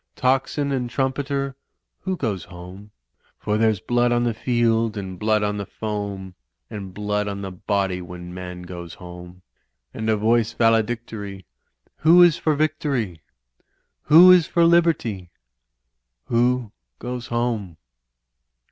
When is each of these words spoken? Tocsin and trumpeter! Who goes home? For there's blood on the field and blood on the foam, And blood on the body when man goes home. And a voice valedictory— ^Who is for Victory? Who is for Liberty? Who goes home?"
Tocsin 0.15 0.71
and 0.71 0.89
trumpeter! 0.89 1.55
Who 1.99 2.17
goes 2.17 2.45
home? 2.45 2.89
For 3.37 3.55
there's 3.59 3.79
blood 3.79 4.11
on 4.11 4.23
the 4.23 4.33
field 4.33 4.97
and 4.97 5.19
blood 5.19 5.43
on 5.43 5.57
the 5.57 5.65
foam, 5.67 6.33
And 6.71 6.91
blood 6.91 7.27
on 7.27 7.41
the 7.43 7.51
body 7.51 8.01
when 8.01 8.33
man 8.33 8.63
goes 8.63 8.95
home. 8.95 9.43
And 9.93 10.09
a 10.09 10.17
voice 10.17 10.53
valedictory— 10.53 11.45
^Who 12.03 12.25
is 12.25 12.35
for 12.35 12.55
Victory? 12.55 13.21
Who 14.05 14.31
is 14.31 14.47
for 14.47 14.65
Liberty? 14.65 15.29
Who 16.29 16.71
goes 16.97 17.27
home?" 17.27 17.77